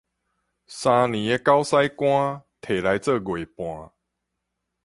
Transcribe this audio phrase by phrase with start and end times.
[0.03, 0.21] 三年的狗屎乾，提
[2.81, 3.21] 來做月
[3.55, 3.91] 半